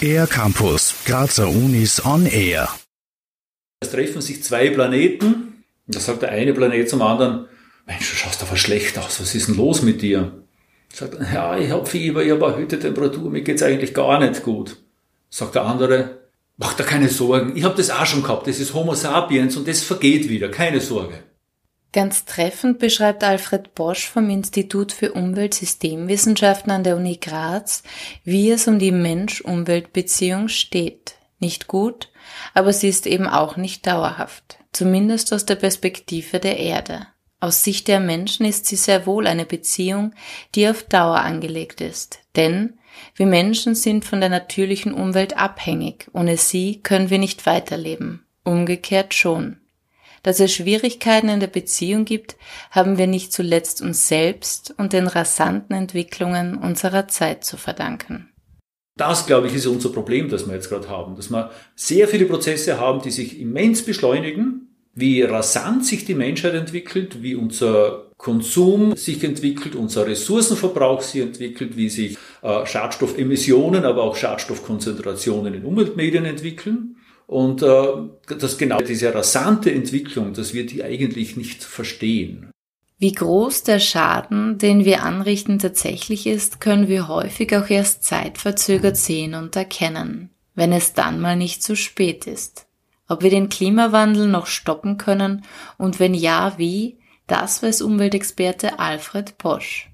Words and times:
Air 0.00 0.26
Campus, 0.26 0.94
Grazer 1.04 1.48
Unis 1.48 2.04
on 2.04 2.26
Air. 2.26 2.68
Es 3.80 3.90
treffen 3.90 4.20
sich 4.20 4.42
zwei 4.42 4.70
Planeten. 4.70 5.64
Da 5.86 6.00
sagt 6.00 6.22
der 6.22 6.30
eine 6.30 6.52
Planet 6.52 6.88
zum 6.88 7.02
anderen, 7.02 7.46
Mensch, 7.86 8.10
du 8.10 8.16
schaust 8.16 8.42
aber 8.42 8.56
schlecht 8.56 8.98
aus, 8.98 9.20
was 9.20 9.34
ist 9.34 9.48
denn 9.48 9.56
los 9.56 9.82
mit 9.82 10.02
dir? 10.02 10.44
Sagt, 10.92 11.18
ja, 11.32 11.56
ich 11.56 11.70
habe 11.70 11.86
Fieber, 11.86 12.24
ich 12.24 12.32
habe 12.32 12.44
erhöhte 12.44 12.78
Temperatur, 12.80 13.30
mir 13.30 13.42
geht's 13.42 13.62
eigentlich 13.62 13.94
gar 13.94 14.18
nicht 14.18 14.42
gut. 14.42 14.76
Sagt 15.30 15.54
der 15.54 15.64
andere, 15.64 16.18
mach 16.56 16.74
dir 16.74 16.84
keine 16.84 17.08
Sorgen, 17.08 17.56
ich 17.56 17.64
habe 17.64 17.76
das 17.76 17.90
auch 17.90 18.06
schon 18.06 18.22
gehabt, 18.22 18.48
das 18.48 18.58
ist 18.58 18.74
Homo 18.74 18.94
sapiens 18.94 19.56
und 19.56 19.68
das 19.68 19.82
vergeht 19.82 20.28
wieder, 20.28 20.48
keine 20.48 20.80
Sorge. 20.80 21.22
Ganz 21.96 22.26
treffend 22.26 22.78
beschreibt 22.78 23.24
Alfred 23.24 23.74
Bosch 23.74 24.06
vom 24.06 24.28
Institut 24.28 24.92
für 24.92 25.14
Umweltsystemwissenschaften 25.14 26.70
an 26.70 26.84
der 26.84 26.94
Uni 26.94 27.16
Graz, 27.16 27.84
wie 28.22 28.50
es 28.50 28.68
um 28.68 28.78
die 28.78 28.92
Mensch-Umwelt-Beziehung 28.92 30.48
steht. 30.48 31.14
Nicht 31.38 31.68
gut, 31.68 32.10
aber 32.52 32.74
sie 32.74 32.90
ist 32.90 33.06
eben 33.06 33.26
auch 33.26 33.56
nicht 33.56 33.86
dauerhaft, 33.86 34.58
zumindest 34.72 35.32
aus 35.32 35.46
der 35.46 35.54
Perspektive 35.54 36.38
der 36.38 36.58
Erde. 36.58 37.06
Aus 37.40 37.64
Sicht 37.64 37.88
der 37.88 38.00
Menschen 38.00 38.44
ist 38.44 38.66
sie 38.66 38.76
sehr 38.76 39.06
wohl 39.06 39.26
eine 39.26 39.46
Beziehung, 39.46 40.12
die 40.54 40.68
auf 40.68 40.82
Dauer 40.82 41.20
angelegt 41.20 41.80
ist, 41.80 42.18
denn 42.36 42.78
wir 43.14 43.24
Menschen 43.24 43.74
sind 43.74 44.04
von 44.04 44.20
der 44.20 44.28
natürlichen 44.28 44.92
Umwelt 44.92 45.38
abhängig, 45.38 46.10
ohne 46.12 46.36
sie 46.36 46.82
können 46.82 47.08
wir 47.08 47.18
nicht 47.18 47.46
weiterleben, 47.46 48.26
umgekehrt 48.44 49.14
schon. 49.14 49.60
Dass 50.26 50.40
es 50.40 50.52
Schwierigkeiten 50.52 51.28
in 51.28 51.38
der 51.38 51.46
Beziehung 51.46 52.04
gibt, 52.04 52.34
haben 52.72 52.98
wir 52.98 53.06
nicht 53.06 53.32
zuletzt 53.32 53.80
uns 53.80 54.08
selbst 54.08 54.74
und 54.76 54.92
den 54.92 55.06
rasanten 55.06 55.76
Entwicklungen 55.76 56.56
unserer 56.56 57.06
Zeit 57.06 57.44
zu 57.44 57.56
verdanken. 57.56 58.28
Das, 58.96 59.26
glaube 59.26 59.46
ich, 59.46 59.54
ist 59.54 59.66
unser 59.66 59.90
Problem, 59.90 60.28
das 60.28 60.48
wir 60.48 60.54
jetzt 60.54 60.68
gerade 60.68 60.88
haben, 60.88 61.14
dass 61.14 61.30
wir 61.30 61.52
sehr 61.76 62.08
viele 62.08 62.24
Prozesse 62.24 62.80
haben, 62.80 63.02
die 63.02 63.12
sich 63.12 63.38
immens 63.38 63.84
beschleunigen, 63.84 64.74
wie 64.94 65.22
rasant 65.22 65.86
sich 65.86 66.04
die 66.04 66.16
Menschheit 66.16 66.54
entwickelt, 66.54 67.22
wie 67.22 67.36
unser 67.36 68.10
Konsum 68.16 68.96
sich 68.96 69.22
entwickelt, 69.22 69.76
unser 69.76 70.08
Ressourcenverbrauch 70.08 71.02
sich 71.02 71.22
entwickelt, 71.22 71.76
wie 71.76 71.88
sich 71.88 72.18
äh, 72.42 72.66
Schadstoffemissionen, 72.66 73.84
aber 73.84 74.02
auch 74.02 74.16
Schadstoffkonzentrationen 74.16 75.54
in 75.54 75.64
Umweltmedien 75.64 76.24
entwickeln. 76.24 76.95
Und 77.26 77.62
äh, 77.62 77.86
dass 78.38 78.56
genau 78.56 78.78
diese 78.78 79.12
rasante 79.12 79.72
Entwicklung, 79.72 80.32
dass 80.32 80.54
wir 80.54 80.64
die 80.64 80.84
eigentlich 80.84 81.36
nicht 81.36 81.64
verstehen. 81.64 82.50
Wie 82.98 83.12
groß 83.12 83.64
der 83.64 83.78
Schaden, 83.78 84.56
den 84.56 84.84
wir 84.86 85.02
anrichten, 85.02 85.58
tatsächlich 85.58 86.26
ist, 86.26 86.60
können 86.60 86.88
wir 86.88 87.08
häufig 87.08 87.54
auch 87.54 87.68
erst 87.68 88.04
zeitverzögert 88.04 88.96
sehen 88.96 89.34
und 89.34 89.54
erkennen, 89.54 90.30
wenn 90.54 90.72
es 90.72 90.94
dann 90.94 91.20
mal 91.20 91.36
nicht 91.36 91.62
zu 91.62 91.76
spät 91.76 92.26
ist. 92.26 92.66
Ob 93.06 93.22
wir 93.22 93.30
den 93.30 93.50
Klimawandel 93.50 94.28
noch 94.28 94.46
stoppen 94.46 94.96
können 94.96 95.44
und 95.76 96.00
wenn 96.00 96.14
ja, 96.14 96.54
wie, 96.56 96.98
das 97.26 97.62
weiß 97.62 97.82
Umweltexperte 97.82 98.78
Alfred 98.78 99.36
Posch. 99.36 99.90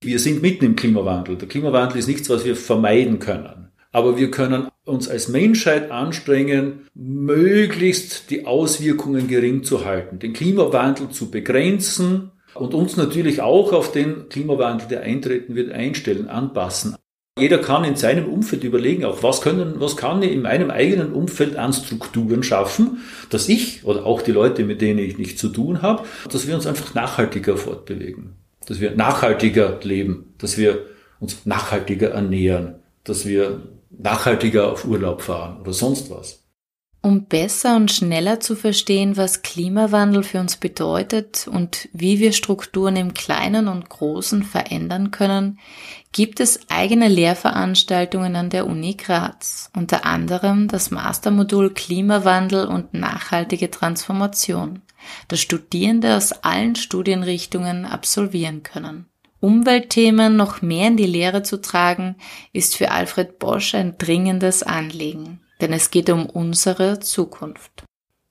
Wir 0.00 0.18
sind 0.18 0.42
mitten 0.42 0.66
im 0.66 0.76
Klimawandel. 0.76 1.36
Der 1.36 1.48
Klimawandel 1.48 1.98
ist 1.98 2.08
nichts, 2.08 2.28
was 2.28 2.44
wir 2.44 2.54
vermeiden 2.54 3.18
können. 3.18 3.63
Aber 3.94 4.18
wir 4.18 4.32
können 4.32 4.66
uns 4.84 5.08
als 5.08 5.28
Menschheit 5.28 5.92
anstrengen, 5.92 6.88
möglichst 6.96 8.28
die 8.28 8.44
Auswirkungen 8.44 9.28
gering 9.28 9.62
zu 9.62 9.84
halten, 9.84 10.18
den 10.18 10.32
Klimawandel 10.32 11.10
zu 11.10 11.30
begrenzen 11.30 12.32
und 12.54 12.74
uns 12.74 12.96
natürlich 12.96 13.40
auch 13.40 13.72
auf 13.72 13.92
den 13.92 14.28
Klimawandel, 14.28 14.88
der 14.88 15.02
eintreten 15.02 15.54
wird, 15.54 15.70
einstellen, 15.70 16.28
anpassen. 16.28 16.96
Jeder 17.38 17.58
kann 17.58 17.84
in 17.84 17.94
seinem 17.94 18.26
Umfeld 18.26 18.64
überlegen, 18.64 19.04
auch 19.04 19.22
was 19.22 19.40
können, 19.40 19.74
was 19.78 19.96
kann 19.96 20.24
ich 20.24 20.32
in 20.32 20.42
meinem 20.42 20.70
eigenen 20.70 21.12
Umfeld 21.12 21.54
an 21.54 21.72
Strukturen 21.72 22.42
schaffen, 22.42 22.98
dass 23.30 23.48
ich 23.48 23.84
oder 23.84 24.06
auch 24.06 24.22
die 24.22 24.32
Leute, 24.32 24.64
mit 24.64 24.80
denen 24.80 24.98
ich 24.98 25.18
nichts 25.18 25.40
zu 25.40 25.50
tun 25.50 25.82
habe, 25.82 26.02
dass 26.28 26.48
wir 26.48 26.56
uns 26.56 26.66
einfach 26.66 26.94
nachhaltiger 26.94 27.56
fortbewegen, 27.56 28.34
dass 28.66 28.80
wir 28.80 28.96
nachhaltiger 28.96 29.78
leben, 29.84 30.34
dass 30.38 30.58
wir 30.58 30.86
uns 31.20 31.46
nachhaltiger 31.46 32.10
ernähren, 32.10 32.80
dass 33.04 33.24
wir 33.24 33.62
nachhaltiger 33.98 34.70
auf 34.70 34.84
Urlaub 34.84 35.22
fahren 35.22 35.60
oder 35.60 35.72
sonst 35.72 36.10
was. 36.10 36.44
Um 37.04 37.26
besser 37.26 37.76
und 37.76 37.92
schneller 37.92 38.40
zu 38.40 38.56
verstehen, 38.56 39.18
was 39.18 39.42
Klimawandel 39.42 40.22
für 40.22 40.40
uns 40.40 40.56
bedeutet 40.56 41.46
und 41.46 41.90
wie 41.92 42.18
wir 42.18 42.32
Strukturen 42.32 42.96
im 42.96 43.12
Kleinen 43.12 43.68
und 43.68 43.90
Großen 43.90 44.42
verändern 44.42 45.10
können, 45.10 45.58
gibt 46.12 46.40
es 46.40 46.60
eigene 46.70 47.08
Lehrveranstaltungen 47.08 48.36
an 48.36 48.48
der 48.48 48.66
Uni 48.66 48.94
Graz, 48.94 49.70
unter 49.76 50.06
anderem 50.06 50.66
das 50.66 50.90
Mastermodul 50.90 51.74
Klimawandel 51.74 52.66
und 52.66 52.94
nachhaltige 52.94 53.70
Transformation, 53.70 54.80
das 55.28 55.42
Studierende 55.42 56.16
aus 56.16 56.32
allen 56.32 56.74
Studienrichtungen 56.74 57.84
absolvieren 57.84 58.62
können. 58.62 59.10
Umweltthemen 59.44 60.36
noch 60.36 60.62
mehr 60.62 60.88
in 60.88 60.96
die 60.96 61.06
Lehre 61.06 61.42
zu 61.42 61.60
tragen, 61.60 62.16
ist 62.52 62.76
für 62.76 62.90
Alfred 62.90 63.38
Bosch 63.38 63.74
ein 63.74 63.98
dringendes 63.98 64.62
Anliegen 64.62 65.40
denn 65.60 65.72
es 65.72 65.90
geht 65.90 66.10
um 66.10 66.26
unsere 66.26 67.00
Zukunft. 67.00 67.84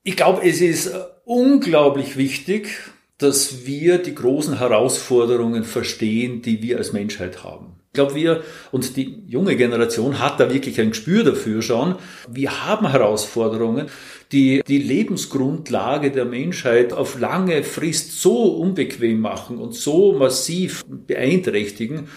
Ich 0.04 0.18
glaube, 0.18 0.48
es 0.48 0.62
ist 0.62 0.94
unglaublich 1.26 2.18
wichtig, 2.18 2.92
dass 3.18 3.66
wir 3.66 3.98
die 4.00 4.16
großen 4.16 4.60
Herausforderungen 4.60 5.64
verstehen, 5.64 6.42
die 6.42 6.62
wir 6.62 6.78
als 6.78 6.94
Menschheit 6.94 7.44
haben. 7.44 7.80
Ich 7.94 7.96
glaube, 7.96 8.16
wir 8.16 8.42
und 8.72 8.98
die 8.98 9.22
junge 9.28 9.56
Generation 9.56 10.18
hat 10.18 10.40
da 10.40 10.52
wirklich 10.52 10.82
ein 10.82 10.90
Gespür 10.90 11.24
dafür 11.24 11.62
schon. 11.62 11.94
Wir 12.28 12.66
haben 12.66 12.90
Herausforderungen, 12.90 13.86
die 14.32 14.64
die 14.68 14.80
Lebensgrundlage 14.80 16.10
der 16.10 16.26
Menschheit 16.26 16.92
auf 16.92 17.20
lange 17.20 17.62
Frist 17.62 18.20
so 18.20 18.46
unbequem 18.56 19.20
machen 19.20 19.60
und 19.60 19.76
so 19.76 20.14
massiv 20.14 20.84
beeinträchtigen, 20.88 22.08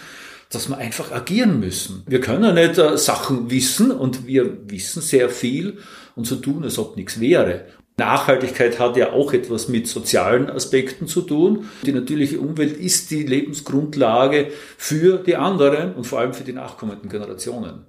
dass 0.49 0.67
wir 0.67 0.79
einfach 0.79 1.11
agieren 1.11 1.59
müssen. 1.59 2.01
Wir 2.07 2.21
können 2.21 2.55
nicht 2.55 2.79
äh, 2.79 2.97
Sachen 2.97 3.51
wissen 3.51 3.91
und 3.91 4.25
wir 4.25 4.57
wissen 4.71 5.03
sehr 5.03 5.29
viel 5.29 5.77
und 6.15 6.25
so 6.25 6.37
tun, 6.37 6.63
als 6.63 6.79
ob 6.79 6.97
nichts 6.97 7.19
wäre. 7.19 7.65
Nachhaltigkeit 7.97 8.79
hat 8.79 8.95
ja 8.95 9.11
auch 9.11 9.33
etwas 9.33 9.67
mit 9.67 9.87
sozialen 9.87 10.49
Aspekten 10.49 11.07
zu 11.07 11.21
tun. 11.21 11.67
Die 11.81 11.91
natürliche 11.91 12.39
Umwelt 12.39 12.77
ist 12.77 13.09
die 13.09 13.23
Lebensgrundlage 13.23 14.51
für 14.77 15.17
die 15.17 15.35
anderen 15.35 15.95
und 15.95 16.05
vor 16.05 16.19
allem 16.19 16.33
für 16.33 16.43
die 16.43 16.53
nachkommenden 16.53 17.09
Generationen. 17.09 17.87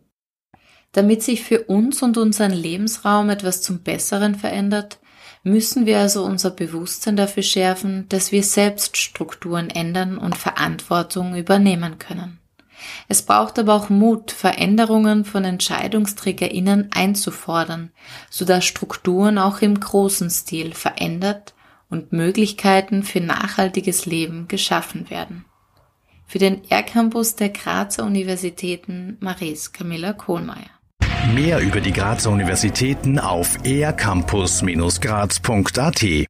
Damit 0.93 1.23
sich 1.23 1.43
für 1.43 1.65
uns 1.65 2.03
und 2.03 2.17
unseren 2.17 2.53
Lebensraum 2.53 3.29
etwas 3.29 3.61
zum 3.61 3.81
Besseren 3.81 4.35
verändert, 4.35 4.99
müssen 5.43 5.85
wir 5.85 5.99
also 5.99 6.25
unser 6.25 6.51
Bewusstsein 6.51 7.17
dafür 7.17 7.43
schärfen, 7.43 8.07
dass 8.09 8.33
wir 8.33 8.43
selbst 8.43 8.97
Strukturen 8.97 9.69
ändern 9.69 10.17
und 10.17 10.37
Verantwortung 10.37 11.37
übernehmen 11.37 11.99
können. 11.99 12.39
Es 13.09 13.23
braucht 13.23 13.59
aber 13.59 13.75
auch 13.75 13.89
Mut, 13.89 14.31
Veränderungen 14.31 15.25
von 15.25 15.45
EntscheidungsträgerInnen 15.45 16.91
einzufordern, 16.93 17.91
sodass 18.31 18.65
Strukturen 18.65 19.39
auch 19.39 19.61
im 19.61 19.79
großen 19.79 20.31
Stil 20.31 20.75
verändert 20.75 21.55
und 21.91 22.13
Möglichkeiten 22.13 23.03
für 23.03 23.21
nachhaltiges 23.21 24.07
Leben 24.07 24.49
geschaffen 24.49 25.11
werden. 25.11 25.45
Für 26.27 26.39
den 26.39 26.63
R-Campus 26.69 27.37
der 27.37 27.49
Grazer 27.49 28.05
Universitäten 28.05 29.17
Maries 29.21 29.73
Camilla 29.73 30.13
Kohlmeier. 30.13 30.71
Mehr 31.35 31.61
über 31.61 31.81
die 31.81 31.93
Grazer 31.93 32.31
Universitäten 32.31 33.19
auf 33.19 33.59
ercampus-graz.at 33.65 36.27